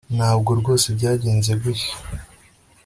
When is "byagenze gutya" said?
0.97-1.93